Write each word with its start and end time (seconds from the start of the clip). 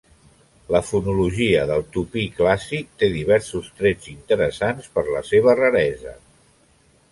La 0.75 0.79
fonologia 0.85 1.65
del 1.71 1.85
tupí 1.97 2.23
clàssic 2.39 2.89
té 3.03 3.11
diversos 3.17 3.69
trets 3.83 4.11
interessants 4.15 4.91
per 4.99 5.07
la 5.13 5.25
seva 5.31 5.59
raresa. 5.63 6.19